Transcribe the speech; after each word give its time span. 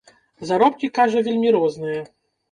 Заробкі, 0.51 0.89
кажа, 0.97 1.21
вельмі 1.27 1.51
розныя. 1.57 2.01